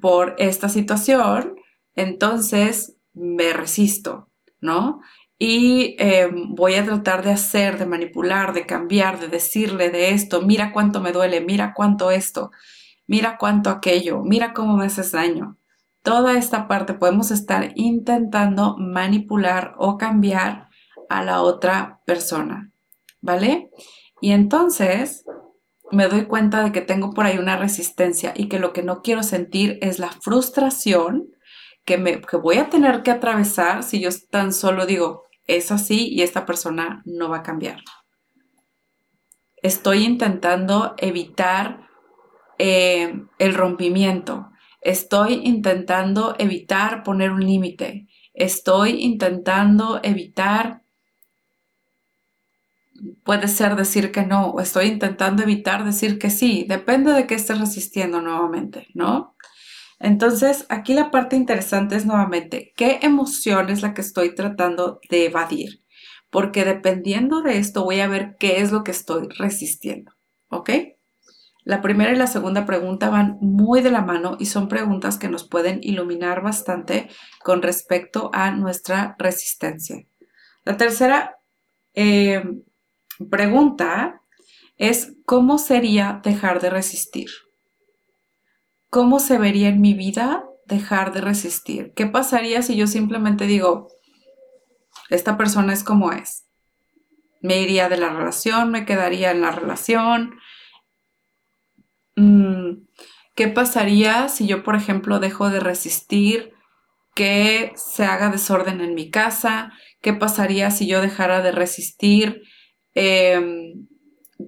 por 0.00 0.34
esta 0.38 0.68
situación, 0.68 1.56
entonces 1.94 2.96
me 3.14 3.52
resisto, 3.52 4.28
¿no? 4.60 5.00
y 5.38 5.94
em, 5.98 6.54
voy 6.54 6.74
a 6.74 6.84
tratar 6.84 7.22
de 7.22 7.30
hacer, 7.30 7.78
de 7.78 7.86
manipular, 7.86 8.52
de 8.52 8.66
cambiar, 8.66 9.20
de 9.20 9.28
decirle 9.28 9.90
de 9.90 10.10
esto, 10.10 10.42
mira 10.42 10.72
cuánto 10.72 11.00
me 11.00 11.12
duele, 11.12 11.40
mira 11.40 11.74
cuánto 11.74 12.10
esto, 12.10 12.50
mira 13.06 13.36
cuánto 13.38 13.70
aquello, 13.70 14.22
mira 14.22 14.52
cómo 14.52 14.76
me 14.76 14.86
haces 14.86 15.12
daño. 15.12 15.56
Toda 16.02 16.36
esta 16.36 16.66
parte 16.66 16.94
podemos 16.94 17.30
estar 17.30 17.72
intentando 17.76 18.76
manipular 18.78 19.74
o 19.78 19.96
cambiar 19.96 20.68
a 21.08 21.22
la 21.22 21.42
otra 21.42 22.00
persona, 22.04 22.72
¿vale? 23.20 23.70
Y 24.20 24.32
entonces 24.32 25.24
me 25.90 26.08
doy 26.08 26.26
cuenta 26.26 26.62
de 26.62 26.72
que 26.72 26.80
tengo 26.80 27.12
por 27.12 27.26
ahí 27.26 27.38
una 27.38 27.56
resistencia 27.56 28.32
y 28.36 28.48
que 28.48 28.58
lo 28.58 28.72
que 28.72 28.82
no 28.82 29.02
quiero 29.02 29.22
sentir 29.22 29.78
es 29.80 29.98
la 29.98 30.10
frustración 30.10 31.28
que, 31.84 31.98
me, 31.98 32.20
que 32.20 32.36
voy 32.36 32.58
a 32.58 32.68
tener 32.68 33.02
que 33.02 33.10
atravesar 33.10 33.82
si 33.82 34.00
yo 34.00 34.10
tan 34.30 34.52
solo 34.52 34.84
digo, 34.84 35.24
es 35.46 35.72
así 35.72 36.08
y 36.08 36.22
esta 36.22 36.44
persona 36.44 37.02
no 37.06 37.30
va 37.30 37.38
a 37.38 37.42
cambiar. 37.42 37.80
Estoy 39.62 40.04
intentando 40.04 40.94
evitar 40.98 41.88
eh, 42.58 43.22
el 43.38 43.54
rompimiento. 43.54 44.50
Estoy 44.80 45.40
intentando 45.44 46.36
evitar 46.38 47.02
poner 47.02 47.32
un 47.32 47.44
límite. 47.44 48.06
Estoy 48.34 49.02
intentando 49.02 50.00
evitar, 50.02 50.82
puede 53.24 53.48
ser 53.48 53.76
decir 53.76 54.12
que 54.12 54.24
no, 54.24 54.50
o 54.50 54.60
estoy 54.60 54.86
intentando 54.86 55.42
evitar 55.42 55.84
decir 55.84 56.18
que 56.18 56.30
sí. 56.30 56.64
Depende 56.68 57.12
de 57.12 57.26
qué 57.26 57.34
estés 57.34 57.58
resistiendo 57.58 58.20
nuevamente, 58.20 58.88
¿no? 58.94 59.34
Entonces, 60.00 60.66
aquí 60.68 60.94
la 60.94 61.10
parte 61.10 61.36
interesante 61.36 61.96
es 61.96 62.06
nuevamente, 62.06 62.72
¿qué 62.76 63.00
emoción 63.02 63.68
es 63.68 63.82
la 63.82 63.94
que 63.94 64.00
estoy 64.00 64.34
tratando 64.34 65.00
de 65.10 65.26
evadir? 65.26 65.82
Porque 66.30 66.64
dependiendo 66.64 67.42
de 67.42 67.58
esto 67.58 67.84
voy 67.84 68.00
a 68.00 68.08
ver 68.08 68.36
qué 68.38 68.60
es 68.60 68.70
lo 68.70 68.84
que 68.84 68.92
estoy 68.92 69.28
resistiendo, 69.38 70.12
¿ok? 70.50 70.70
La 71.64 71.82
primera 71.82 72.12
y 72.12 72.16
la 72.16 72.28
segunda 72.28 72.64
pregunta 72.64 73.10
van 73.10 73.38
muy 73.40 73.82
de 73.82 73.90
la 73.90 74.02
mano 74.02 74.36
y 74.38 74.46
son 74.46 74.68
preguntas 74.68 75.18
que 75.18 75.28
nos 75.28 75.46
pueden 75.46 75.80
iluminar 75.82 76.42
bastante 76.42 77.08
con 77.42 77.60
respecto 77.60 78.30
a 78.32 78.52
nuestra 78.52 79.16
resistencia. 79.18 80.06
La 80.64 80.76
tercera 80.76 81.36
eh, 81.94 82.42
pregunta 83.30 84.22
es, 84.76 85.14
¿cómo 85.24 85.58
sería 85.58 86.20
dejar 86.22 86.60
de 86.60 86.70
resistir? 86.70 87.30
¿cómo 88.90 89.20
se 89.20 89.38
vería 89.38 89.68
en 89.68 89.80
mi 89.80 89.94
vida 89.94 90.44
dejar 90.66 91.12
de 91.12 91.20
resistir? 91.20 91.92
¿Qué 91.94 92.06
pasaría 92.06 92.62
si 92.62 92.76
yo 92.76 92.86
simplemente 92.86 93.46
digo, 93.46 93.88
esta 95.10 95.36
persona 95.36 95.72
es 95.72 95.84
como 95.84 96.12
es? 96.12 96.44
Me 97.40 97.60
iría 97.60 97.88
de 97.88 97.98
la 97.98 98.10
relación, 98.10 98.70
me 98.70 98.84
quedaría 98.84 99.30
en 99.30 99.40
la 99.40 99.52
relación. 99.52 100.38
Mm, 102.16 102.86
¿Qué 103.34 103.48
pasaría 103.48 104.28
si 104.28 104.46
yo, 104.46 104.64
por 104.64 104.74
ejemplo, 104.74 105.20
dejo 105.20 105.48
de 105.50 105.60
resistir 105.60 106.52
que 107.14 107.72
se 107.76 108.04
haga 108.04 108.30
desorden 108.30 108.80
en 108.80 108.94
mi 108.94 109.10
casa? 109.10 109.72
¿Qué 110.02 110.12
pasaría 110.12 110.70
si 110.70 110.88
yo 110.88 111.00
dejara 111.00 111.42
de 111.42 111.52
resistir 111.52 112.42
em, 112.94 113.86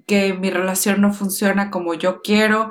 que 0.07 0.35
mi 0.35 0.51
relación 0.51 1.01
no 1.01 1.13
funciona 1.13 1.71
como 1.71 1.95
yo 1.95 2.23
quiero? 2.23 2.71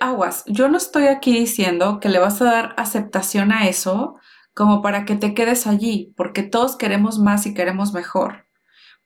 aguas, 0.00 0.44
yo 0.46 0.68
no 0.68 0.76
estoy 0.76 1.06
aquí 1.06 1.32
diciendo 1.38 1.98
que 2.00 2.08
le 2.08 2.18
vas 2.18 2.40
a 2.42 2.44
dar 2.44 2.74
aceptación 2.76 3.52
a 3.52 3.66
eso 3.66 4.16
como 4.52 4.82
para 4.82 5.04
que 5.04 5.16
te 5.16 5.34
quedes 5.34 5.66
allí, 5.66 6.12
porque 6.16 6.42
todos 6.42 6.76
queremos 6.76 7.18
más 7.18 7.46
y 7.46 7.54
queremos 7.54 7.92
mejor, 7.92 8.46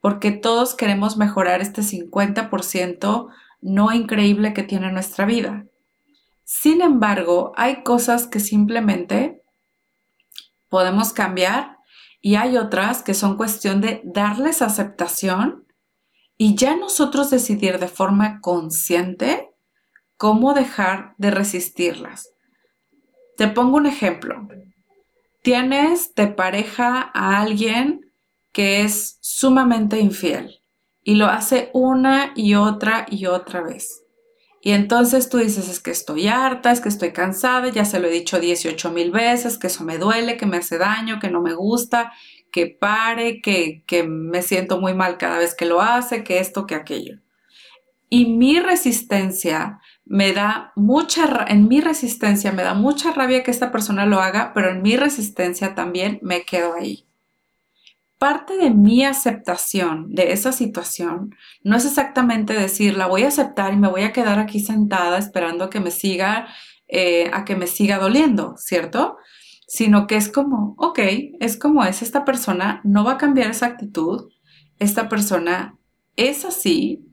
porque 0.01 0.31
todos 0.31 0.75
queremos 0.75 1.17
mejorar 1.17 1.61
este 1.61 1.83
50% 1.83 3.29
no 3.61 3.93
increíble 3.93 4.53
que 4.53 4.63
tiene 4.63 4.93
nuestra 4.93 5.25
vida. 5.25 5.65
Sin 6.45 6.81
embargo, 6.83 7.53
hay 7.57 7.83
cosas 7.83 8.27
que 8.27 8.41
simplemente 8.41 9.43
podemos 10.69 11.13
cambiar 11.13 11.78
y 12.21 12.35
hay 12.35 12.57
otras 12.57 13.03
que 13.03 13.15
son 13.15 13.37
cuestión 13.37 13.81
de 13.81 14.01
darles 14.05 14.63
aceptación 14.63 15.67
y 16.37 16.55
ya 16.55 16.77
nosotros 16.77 17.31
decidir 17.31 17.79
de 17.79 17.89
forma 17.89 18.41
consciente 18.41 19.51
cómo 20.17 20.55
dejar 20.55 21.15
de 21.19 21.31
resistirlas. 21.31 22.31
Te 23.37 23.49
pongo 23.49 23.77
un 23.77 23.87
ejemplo. 23.87 24.49
Tienes 25.43 26.15
de 26.15 26.27
pareja 26.27 27.11
a 27.15 27.41
alguien 27.41 28.13
que 28.53 28.83
es 28.83 29.19
sumamente 29.21 30.01
infiel 30.01 30.61
y 31.03 31.15
lo 31.15 31.27
hace 31.27 31.71
una 31.73 32.33
y 32.35 32.55
otra 32.55 33.07
y 33.09 33.27
otra 33.27 33.63
vez. 33.63 34.03
Y 34.61 34.73
entonces 34.73 35.29
tú 35.29 35.39
dices, 35.39 35.69
es 35.69 35.81
que 35.81 35.91
estoy 35.91 36.29
harta, 36.29 36.73
es 36.73 36.81
que 36.81 36.89
estoy 36.89 37.13
cansada, 37.13 37.69
ya 37.69 37.85
se 37.85 38.01
lo 38.01 38.09
he 38.09 38.11
dicho 38.11 38.41
18 38.41 38.91
mil 38.91 39.13
veces, 39.13 39.57
que 39.57 39.69
eso 39.69 39.85
me 39.85 39.99
duele, 39.99 40.37
que 40.37 40.47
me 40.47 40.57
hace 40.57 40.79
daño, 40.79 41.21
que 41.21 41.31
no 41.31 41.41
me 41.41 41.55
gusta, 41.55 42.13
que 42.51 42.67
pare, 42.67 43.41
que, 43.41 43.85
que 43.87 44.03
me 44.03 44.43
siento 44.43 44.81
muy 44.81 44.95
mal 44.95 45.17
cada 45.17 45.39
vez 45.39 45.55
que 45.55 45.67
lo 45.67 45.81
hace, 45.81 46.25
que 46.25 46.41
esto, 46.41 46.67
que 46.67 46.75
aquello. 46.75 47.21
Y 48.11 48.27
mi 48.27 48.59
resistencia 48.59 49.81
me 50.05 50.33
da 50.33 50.73
mucha, 50.75 51.45
en 51.49 51.69
mi 51.69 51.81
resistencia 51.81 52.53
me 52.53 52.63
da 52.63 52.75
mucha 52.75 53.13
rabia 53.13 53.43
que 53.43 53.51
esta 53.51 53.71
persona 53.71 54.07
lo 54.07 54.21
haga, 54.21 54.53
pero 54.55 54.71
en 54.71 54.83
mi 54.83 54.97
resistencia 54.97 55.75
también 55.75 56.19
me 56.23 56.43
quedo 56.43 56.75
ahí. 56.75 57.08
Parte 58.19 58.57
de 58.57 58.71
mi 58.71 59.05
aceptación 59.05 60.13
de 60.13 60.33
esa 60.33 60.51
situación 60.51 61.35
no 61.63 61.77
es 61.77 61.85
exactamente 61.85 62.53
decir, 62.53 62.97
la 62.97 63.07
voy 63.07 63.23
a 63.23 63.29
aceptar 63.29 63.73
y 63.73 63.77
me 63.77 63.89
voy 63.89 64.03
a 64.03 64.13
quedar 64.13 64.41
aquí 64.41 64.59
sentada 64.59 65.19
esperando 65.19 65.65
a 65.65 65.71
que 65.71 65.79
me 65.79 65.93
siga, 65.93 66.49
eh, 66.89 67.31
a 67.33 67.45
que 67.45 67.55
me 67.55 67.69
siga 67.69 67.99
doliendo, 67.99 68.57
¿cierto? 68.57 69.19
Sino 69.69 70.09
que 70.09 70.17
es 70.17 70.29
como, 70.29 70.75
ok, 70.79 70.99
es 71.39 71.57
como 71.57 71.85
es, 71.85 72.03
esta 72.03 72.25
persona 72.25 72.81
no 72.83 73.05
va 73.05 73.13
a 73.13 73.19
cambiar 73.19 73.53
esa 73.53 73.67
actitud, 73.67 74.33
esta 74.81 75.09
persona 75.09 75.79
es 76.17 76.45
así, 76.45 77.05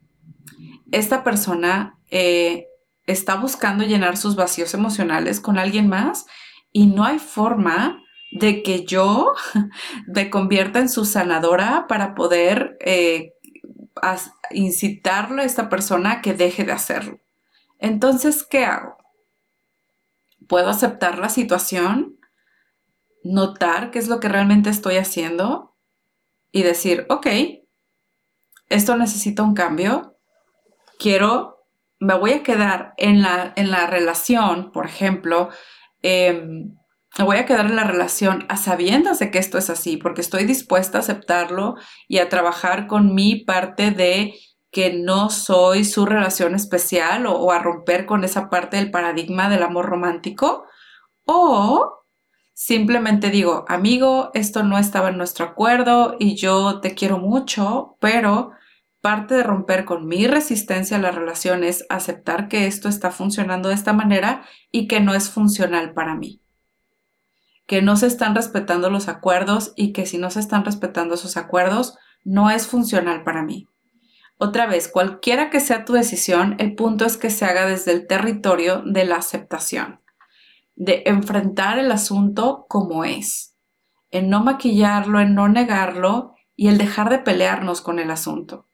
esta 0.92 1.24
persona 1.24 2.00
eh, 2.10 2.66
está 3.06 3.36
buscando 3.36 3.84
llenar 3.84 4.18
sus 4.18 4.36
vacíos 4.36 4.74
emocionales 4.74 5.40
con 5.40 5.60
alguien 5.60 5.88
más 5.88 6.26
y 6.72 6.88
no 6.88 7.04
hay 7.04 7.20
forma 7.20 8.02
de 8.36 8.64
que 8.64 8.86
yo 8.86 9.34
me 10.08 10.30
convierta 10.30 10.80
en 10.80 10.90
su 10.90 11.06
sanadora 11.06 11.86
para 11.88 12.16
poder 12.16 12.78
eh, 12.82 13.34
incitarle 14.52 15.42
a 15.42 15.46
esta 15.46 15.70
persona 15.70 16.12
a 16.12 16.22
que 16.22 16.34
deje 16.34 16.64
de 16.64 16.72
hacerlo. 16.72 17.20
Entonces, 17.80 18.44
¿qué 18.44 18.66
hago? 18.66 18.98
¿Puedo 20.48 20.70
aceptar 20.70 21.18
la 21.18 21.30
situación? 21.30 22.20
¿Notar 23.24 23.92
qué 23.92 24.00
es 24.00 24.08
lo 24.08 24.20
que 24.20 24.30
realmente 24.30 24.70
estoy 24.70 24.98
haciendo? 24.98 25.76
Y 26.52 26.64
decir, 26.64 27.06
ok, 27.10 27.28
esto 28.70 28.96
necesita 28.96 29.44
un 29.44 29.56
cambio. 29.56 30.16
Quiero 31.00 31.56
me 32.00 32.14
voy 32.14 32.34
a 32.34 32.44
quedar 32.44 32.94
en 32.98 33.22
la, 33.22 33.54
en 33.56 33.72
la 33.72 33.88
relación, 33.88 34.72
por 34.72 34.86
ejemplo, 34.86 35.50
em, 36.02 36.76
me 37.18 37.24
voy 37.24 37.38
a 37.38 37.46
quedar 37.46 37.66
en 37.66 37.76
la 37.76 37.86
relación 37.86 38.46
a 38.50 38.58
sabiendas 38.58 39.20
de 39.20 39.32
que 39.32 39.40
esto 39.40 39.58
es 39.58 39.70
así, 39.70 39.98
porque 39.98 40.22
estoy 40.22 40.46
dispuesta 40.46 40.98
a 40.98 41.02
aceptarlo 41.02 41.76
y 42.08 42.18
a 42.18 42.30
trabajar 42.30 42.88
con 42.88 43.16
mi 43.16 43.44
parte 43.46 43.92
de 43.92 44.34
que 44.72 44.94
no 44.94 45.30
soy 45.30 45.86
su 45.86 46.06
relación 46.06 46.54
especial 46.54 47.26
o, 47.28 47.52
a 47.54 47.60
romper 47.60 48.06
con 48.06 48.26
esa 48.26 48.50
parte 48.50 48.76
del 48.76 48.92
paradigma 48.92 49.50
del 49.50 49.64
amor 49.64 49.86
romántico. 49.86 50.66
O 51.26 52.04
simplemente 52.54 53.30
digo, 53.30 53.64
amigo, 53.70 54.32
esto 54.34 54.64
no 54.64 54.78
estaba 54.78 55.10
en 55.10 55.18
nuestro 55.18 55.46
acuerdo 55.46 56.18
y 56.20 56.36
yo 56.36 56.82
te 56.82 56.94
quiero 56.94 57.20
mucho, 57.20 57.96
pero 58.02 58.52
parte 59.00 59.36
de 59.36 59.44
romper 59.44 59.86
con 59.86 60.08
mi 60.08 60.28
resistencia 60.28 60.98
a 60.98 61.00
la 61.00 61.12
relación 61.12 61.64
es 61.64 61.86
aceptar 61.90 62.50
que 62.50 62.68
esto 62.68 62.90
está 62.90 63.12
funcionando 63.12 63.70
de 63.70 63.76
esta 63.76 63.94
manera 63.94 64.44
y 64.72 64.88
que 64.88 65.00
no 65.00 65.14
es 65.16 65.30
funcional 65.30 65.94
para 65.94 66.16
mí. 66.16 66.42
Que 67.66 67.82
no 67.82 67.96
se 67.96 68.08
están 68.08 68.36
respetando 68.36 68.90
los 68.90 69.08
acuerdos 69.08 69.74
y 69.76 69.92
que 69.94 70.06
si 70.06 70.18
no 70.18 70.30
se 70.30 70.40
están 70.40 70.66
respetando 70.66 71.16
esos 71.16 71.38
acuerdos, 71.38 71.98
no 72.24 72.50
es 72.50 72.68
funcional 72.68 73.24
para 73.24 73.44
mí. 73.44 73.68
Otra 74.38 74.66
vez, 74.66 74.90
cualquiera 74.90 75.50
que 75.50 75.62
sea 75.62 75.86
tu 75.86 75.94
decisión, 75.94 76.56
el 76.60 76.76
punto 76.76 77.06
es 77.06 77.16
que 77.16 77.30
se 77.30 77.46
haga 77.46 77.66
desde 77.66 77.94
el 77.94 78.06
territorio 78.06 78.82
de 78.86 79.06
la 79.06 79.16
aceptación, 79.16 80.02
de 80.76 81.04
enfrentar 81.06 81.80
el 81.80 81.92
asunto 81.92 82.66
como 82.68 83.06
es, 83.06 83.56
en 84.12 84.30
no 84.30 84.44
maquillarlo, 84.44 85.22
en 85.22 85.36
no 85.36 85.48
negarlo 85.48 86.34
y 86.56 86.68
el 86.68 86.78
dejar 86.78 87.10
de 87.10 87.20
pelearnos 87.20 87.80
con 87.80 87.98
el 88.00 88.12
asunto. 88.12 88.68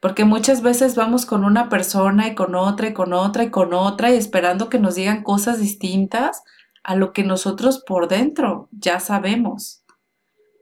Porque 0.00 0.24
muchas 0.24 0.62
veces 0.62 0.94
vamos 0.94 1.26
con 1.26 1.44
una 1.44 1.68
persona 1.68 2.28
y 2.28 2.34
con 2.34 2.54
otra 2.54 2.88
y 2.88 2.92
con 2.94 3.12
otra 3.12 3.42
y 3.42 3.50
con 3.50 3.74
otra 3.74 4.10
y 4.10 4.16
esperando 4.16 4.70
que 4.70 4.78
nos 4.78 4.94
digan 4.94 5.22
cosas 5.22 5.60
distintas 5.60 6.44
a 6.88 6.94
lo 6.94 7.12
que 7.12 7.22
nosotros 7.22 7.84
por 7.86 8.08
dentro 8.08 8.70
ya 8.72 8.98
sabemos. 8.98 9.84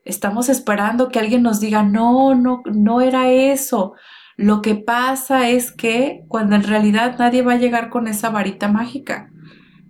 Estamos 0.05 0.49
esperando 0.49 1.09
que 1.09 1.21
alguien 1.21 1.45
nos 1.45 1.61
diga, 1.61 1.85
no, 1.85 2.35
no, 2.35 2.63
no 2.65 3.01
era 3.01 3.31
eso, 3.31 3.95
lo 4.37 4.61
que 4.61 4.75
pasa 4.75 5.49
es 5.49 5.71
que 5.71 6.25
cuando 6.27 6.57
en 6.57 6.65
realidad 6.65 7.15
nadie 7.21 7.43
va 7.43 7.53
a 7.53 7.59
llegar 7.59 7.91
con 7.91 8.09
esa 8.09 8.31
varita 8.31 8.67
mágica, 8.67 9.31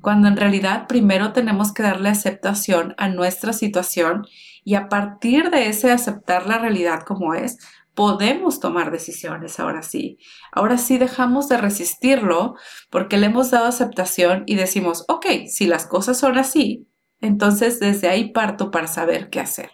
cuando 0.03 0.29
en 0.29 0.37
realidad 0.37 0.87
primero 0.87 1.33
tenemos 1.33 1.73
que 1.73 1.83
darle 1.83 2.11
aceptación 2.11 2.95
a 2.99 3.09
nuestra 3.09 3.55
situación 3.55 4.27
y 4.63 4.75
a 4.75 4.91
partir 4.91 5.49
de 5.49 5.69
ese 5.69 5.91
aceptar 5.91 6.47
la 6.47 6.59
realidad 6.59 7.01
como 7.01 7.33
es, 7.33 7.57
podemos 7.97 8.61
tomar 8.61 8.93
decisiones 8.93 9.59
ahora 9.59 9.83
sí. 9.83 10.19
Ahora 10.53 10.79
sí 10.79 10.99
dejamos 10.99 11.49
de 11.49 11.57
resistirlo 11.57 12.55
porque 12.91 13.17
le 13.17 13.27
hemos 13.27 13.51
dado 13.51 13.67
aceptación 13.67 14.45
y 14.47 14.55
decimos, 14.55 15.05
ok, 15.09 15.27
si 15.49 15.67
las 15.67 15.87
cosas 15.87 16.19
son 16.19 16.39
así, 16.39 16.87
entonces 17.21 17.81
desde 17.81 18.09
ahí 18.09 18.31
parto 18.33 18.71
para 18.71 18.87
saber 18.87 19.31
qué 19.31 19.41
hacer. 19.41 19.71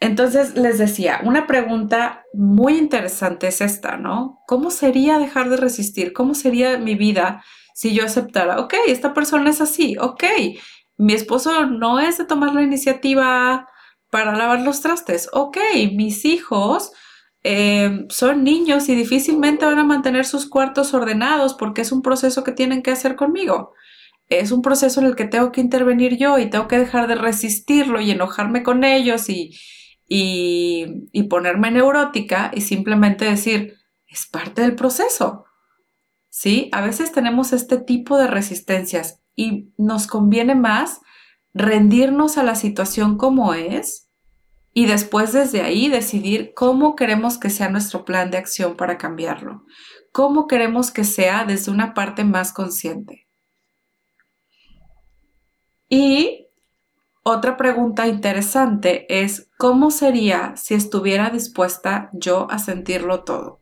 Entonces 0.00 0.56
les 0.56 0.78
decía, 0.78 1.20
una 1.24 1.46
pregunta 1.46 2.24
muy 2.34 2.76
interesante 2.76 3.48
es 3.48 3.60
esta, 3.60 3.96
¿no? 3.96 4.40
¿Cómo 4.46 4.70
sería 4.70 5.18
dejar 5.18 5.48
de 5.48 5.56
resistir? 5.56 6.12
¿Cómo 6.12 6.34
sería 6.34 6.78
mi 6.78 6.94
vida 6.94 7.42
si 7.78 7.94
yo 7.94 8.04
aceptara, 8.04 8.58
ok, 8.58 8.74
esta 8.88 9.14
persona 9.14 9.50
es 9.50 9.60
así, 9.60 9.96
ok, 10.00 10.24
mi 10.96 11.12
esposo 11.12 11.64
no 11.66 12.00
es 12.00 12.18
de 12.18 12.24
tomar 12.24 12.52
la 12.52 12.62
iniciativa 12.62 13.68
para 14.10 14.36
lavar 14.36 14.60
los 14.60 14.80
trastes, 14.80 15.28
ok, 15.32 15.58
mis 15.94 16.24
hijos 16.24 16.92
eh, 17.44 18.06
son 18.08 18.42
niños 18.44 18.88
y 18.88 18.94
difícilmente 18.94 19.64
van 19.64 19.78
a 19.78 19.84
mantener 19.84 20.24
sus 20.24 20.48
cuartos 20.48 20.92
ordenados 20.94 21.54
porque 21.54 21.82
es 21.82 21.92
un 21.92 22.02
proceso 22.02 22.44
que 22.44 22.52
tienen 22.52 22.82
que 22.82 22.90
hacer 22.90 23.16
conmigo. 23.16 23.72
Es 24.28 24.52
un 24.52 24.60
proceso 24.60 25.00
en 25.00 25.06
el 25.06 25.16
que 25.16 25.24
tengo 25.24 25.52
que 25.52 25.60
intervenir 25.60 26.18
yo 26.18 26.38
y 26.38 26.50
tengo 26.50 26.68
que 26.68 26.78
dejar 26.78 27.06
de 27.06 27.14
resistirlo 27.14 28.00
y 28.00 28.10
enojarme 28.10 28.62
con 28.62 28.84
ellos 28.84 29.30
y, 29.30 29.54
y, 30.06 31.22
ponerme 31.30 31.70
neurótica 31.70 32.50
y 32.54 32.60
simplemente 32.62 33.24
decir, 33.24 33.74
es 34.06 34.26
parte 34.26 34.62
del 34.62 34.74
proceso. 34.74 35.44
¿Sí? 36.28 36.68
A 36.72 36.82
veces 36.82 37.12
tenemos 37.12 37.52
este 37.52 37.78
tipo 37.78 38.18
de 38.18 38.26
resistencias 38.26 39.22
y 39.34 39.72
nos 39.78 40.06
conviene 40.06 40.54
más 40.54 41.00
rendirnos 41.54 42.36
a 42.38 42.42
la 42.42 42.54
situación 42.54 43.16
como 43.16 43.54
es 43.54 44.07
y 44.72 44.86
después 44.86 45.32
desde 45.32 45.62
ahí 45.62 45.88
decidir 45.88 46.52
cómo 46.54 46.96
queremos 46.96 47.38
que 47.38 47.50
sea 47.50 47.68
nuestro 47.68 48.04
plan 48.04 48.30
de 48.30 48.38
acción 48.38 48.76
para 48.76 48.98
cambiarlo, 48.98 49.64
cómo 50.12 50.46
queremos 50.46 50.90
que 50.90 51.04
sea 51.04 51.44
desde 51.44 51.70
una 51.70 51.94
parte 51.94 52.24
más 52.24 52.52
consciente. 52.52 53.26
Y 55.88 56.48
otra 57.22 57.56
pregunta 57.56 58.06
interesante 58.06 59.06
es, 59.08 59.50
¿cómo 59.58 59.90
sería 59.90 60.56
si 60.56 60.74
estuviera 60.74 61.30
dispuesta 61.30 62.10
yo 62.12 62.50
a 62.50 62.58
sentirlo 62.58 63.24
todo? 63.24 63.60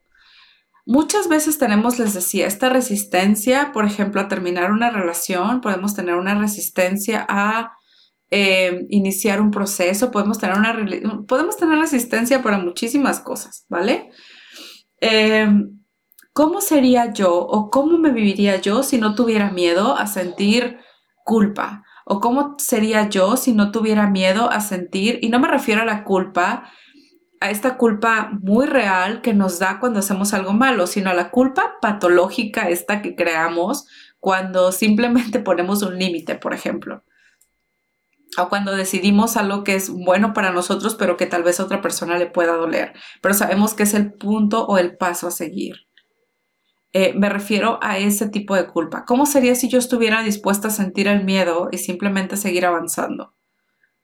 Muchas 0.84 1.26
veces 1.26 1.58
tenemos, 1.58 1.98
les 1.98 2.14
decía, 2.14 2.46
esta 2.46 2.68
resistencia, 2.68 3.72
por 3.72 3.84
ejemplo, 3.84 4.20
a 4.20 4.28
terminar 4.28 4.70
una 4.70 4.90
relación, 4.90 5.60
podemos 5.60 5.94
tener 5.94 6.14
una 6.14 6.36
resistencia 6.36 7.26
a 7.28 7.72
eh, 8.30 8.86
iniciar 8.90 9.40
un 9.40 9.50
proceso, 9.50 10.10
podemos 10.10 10.38
tener, 10.38 10.56
una, 10.56 11.22
podemos 11.26 11.56
tener 11.56 11.78
resistencia 11.78 12.42
para 12.42 12.58
muchísimas 12.58 13.20
cosas, 13.20 13.64
¿vale? 13.68 14.10
Em, 15.00 15.80
¿Cómo 16.32 16.60
sería 16.60 17.12
yo 17.12 17.34
o 17.34 17.70
cómo 17.70 17.98
me 17.98 18.12
viviría 18.12 18.56
yo 18.60 18.82
si 18.82 18.98
no 18.98 19.14
tuviera 19.14 19.50
miedo 19.50 19.96
a 19.96 20.06
sentir 20.06 20.78
culpa, 21.24 21.82
¿O 22.08 22.20
cómo 22.20 22.54
sería 22.58 23.08
yo 23.08 23.36
si 23.36 23.52
no 23.52 23.72
tuviera 23.72 24.08
miedo 24.08 24.48
a 24.48 24.60
sentir? 24.60 25.18
Y 25.22 25.28
no 25.28 25.40
me 25.40 25.48
refiero 25.48 25.82
a 25.82 25.84
la 25.84 26.04
culpa, 26.04 26.70
a 27.40 27.50
esta 27.50 27.76
culpa 27.76 28.30
muy 28.40 28.64
real 28.64 29.22
que 29.22 29.34
nos 29.34 29.58
da 29.58 29.80
cuando 29.80 29.98
hacemos 29.98 30.32
algo 30.32 30.52
malo, 30.52 30.86
sino 30.86 31.10
a 31.10 31.14
la 31.14 31.32
culpa 31.32 31.78
patológica 31.82 32.68
esta 32.68 33.02
que 33.02 33.16
creamos 33.16 33.88
cuando 34.20 34.70
simplemente 34.70 35.40
ponemos 35.40 35.82
un 35.82 35.98
límite, 35.98 36.36
por 36.36 36.54
ejemplo. 36.54 37.02
O 38.38 38.48
cuando 38.48 38.76
decidimos 38.76 39.36
algo 39.36 39.64
que 39.64 39.74
es 39.74 39.88
bueno 39.88 40.32
para 40.34 40.52
nosotros, 40.52 40.94
pero 40.94 41.16
que 41.16 41.26
tal 41.26 41.42
vez 41.42 41.58
a 41.58 41.64
otra 41.64 41.80
persona 41.80 42.18
le 42.18 42.26
pueda 42.26 42.56
doler. 42.56 42.92
Pero 43.22 43.34
sabemos 43.34 43.74
que 43.74 43.84
es 43.84 43.94
el 43.94 44.12
punto 44.12 44.66
o 44.66 44.78
el 44.78 44.96
paso 44.96 45.28
a 45.28 45.30
seguir. 45.30 45.86
Eh, 46.92 47.12
me 47.14 47.28
refiero 47.28 47.78
a 47.82 47.98
ese 47.98 48.28
tipo 48.28 48.54
de 48.54 48.66
culpa. 48.66 49.04
¿Cómo 49.04 49.26
sería 49.26 49.54
si 49.54 49.68
yo 49.68 49.78
estuviera 49.78 50.22
dispuesta 50.22 50.68
a 50.68 50.70
sentir 50.70 51.08
el 51.08 51.24
miedo 51.24 51.68
y 51.70 51.78
simplemente 51.78 52.36
seguir 52.36 52.64
avanzando? 52.64 53.34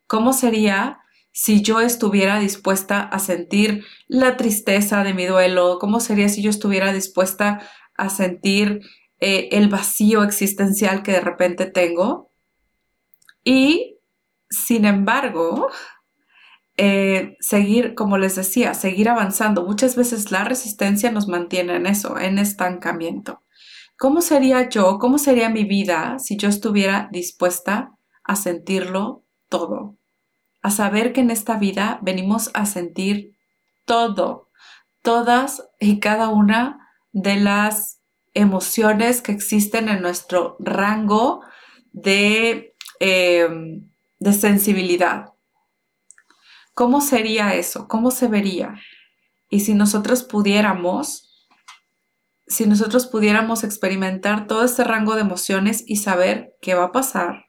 ¿Cómo 0.07 0.33
sería 0.35 0.99
si 1.33 1.63
yo 1.63 1.81
estuviera 1.81 2.39
dispuesta 2.39 3.01
a 3.01 3.19
sentir 3.19 3.85
la 4.09 4.37
tristeza 4.37 5.05
de 5.05 5.15
mi 5.15 5.25
duelo? 5.25 5.79
¿Cómo 5.79 6.01
sería 6.01 6.29
si 6.29 6.43
yo 6.43 6.51
estuviera 6.51 6.93
dispuesta 6.93 7.63
a 7.97 8.11
sentir 8.11 8.83
eh, 9.21 9.49
el 9.53 9.69
vacío 9.69 10.23
existencial 10.23 11.03
que 11.03 11.13
de 11.13 11.21
repente 11.21 11.65
tengo? 11.65 12.31
Y, 13.43 13.97
sin 14.53 14.85
embargo, 14.85 15.69
eh, 16.77 17.37
seguir, 17.41 17.95
como 17.95 18.19
les 18.19 18.37
decía, 18.37 18.75
seguir 18.75 19.09
avanzando. 19.09 19.65
Muchas 19.65 19.97
veces 19.97 20.31
la 20.31 20.45
resistencia 20.45 21.11
nos 21.11 21.29
mantiene 21.29 21.77
en 21.77 21.87
eso, 21.87 22.19
en 22.19 22.39
estancamiento. 22.39 23.43
¿Cómo 23.99 24.21
sería 24.21 24.69
yo, 24.69 24.99
cómo 24.99 25.19
sería 25.19 25.49
mi 25.49 25.65
vida 25.65 26.19
si 26.19 26.37
yo 26.37 26.49
estuviera 26.49 27.09
dispuesta 27.13 27.97
a 28.25 28.37
sentirlo 28.37 29.25
todo? 29.49 29.97
A 30.63 30.71
saber 30.71 31.13
que 31.13 31.21
en 31.21 31.31
esta 31.31 31.59
vida 31.59 31.99
venimos 32.03 32.51
a 32.55 32.67
sentir 32.67 33.37
todo, 33.85 34.51
todas 35.03 35.69
y 35.79 36.01
cada 36.01 36.29
una 36.29 36.89
de 37.13 37.37
las 37.37 38.01
emociones 38.35 39.21
que 39.21 39.33
existen 39.33 39.89
en 39.89 40.01
nuestro 40.01 40.57
rango 40.59 41.43
de, 41.93 42.75
eh, 42.99 43.49
de 44.23 44.33
sensibilidad. 44.33 45.33
¿Cómo 46.75 47.01
sería 47.01 47.55
eso? 47.55 47.89
¿Cómo 47.89 48.13
se 48.13 48.29
vería? 48.29 48.77
Y 49.51 49.61
si 49.61 49.75
nosotros 49.75 50.23
pudiéramos, 50.23 51.49
si 52.47 52.67
nosotros 52.67 53.09
pudiéramos 53.09 53.65
experimentar 53.65 54.47
todo 54.47 54.65
este 54.65 54.85
rango 54.85 55.17
de 55.17 55.23
emociones 55.23 55.83
y 55.87 55.97
saber 55.97 56.55
qué 56.63 56.75
va 56.75 56.85
a 56.85 56.93
pasar, 56.93 57.47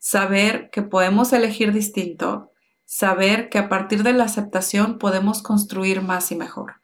saber 0.00 0.68
que 0.70 0.82
podemos 0.82 1.32
elegir 1.32 1.72
distinto, 1.72 2.50
saber 2.84 3.48
que 3.48 3.58
a 3.58 3.68
partir 3.68 4.02
de 4.02 4.14
la 4.14 4.24
aceptación 4.24 4.98
podemos 4.98 5.42
construir 5.42 6.02
más 6.02 6.32
y 6.32 6.34
mejor. 6.34 6.80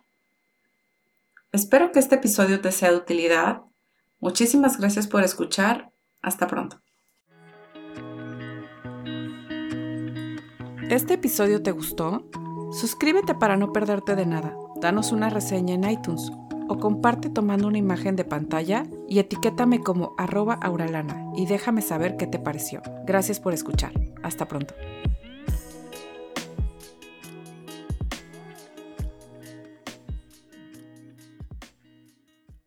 Espero 1.50 1.90
que 1.90 1.98
este 1.98 2.14
episodio 2.14 2.60
te 2.60 2.70
sea 2.70 2.92
de 2.92 2.98
utilidad. 2.98 3.62
Muchísimas 4.20 4.78
gracias 4.78 5.08
por 5.08 5.24
escuchar. 5.24 5.90
Hasta 6.22 6.46
pronto. 6.46 6.80
¿Este 10.90 11.14
episodio 11.14 11.62
te 11.62 11.70
gustó? 11.70 12.24
Suscríbete 12.72 13.36
para 13.36 13.56
no 13.56 13.72
perderte 13.72 14.16
de 14.16 14.26
nada. 14.26 14.56
Danos 14.80 15.12
una 15.12 15.30
reseña 15.30 15.74
en 15.74 15.88
iTunes 15.88 16.32
o 16.68 16.78
comparte 16.78 17.30
tomando 17.30 17.68
una 17.68 17.78
imagen 17.78 18.16
de 18.16 18.24
pantalla 18.24 18.88
y 19.08 19.20
etiquétame 19.20 19.78
como 19.78 20.14
arroba 20.18 20.54
auralana 20.54 21.30
y 21.36 21.46
déjame 21.46 21.82
saber 21.82 22.16
qué 22.16 22.26
te 22.26 22.40
pareció. 22.40 22.82
Gracias 23.06 23.38
por 23.38 23.54
escuchar. 23.54 23.92
Hasta 24.24 24.48
pronto. 24.48 24.74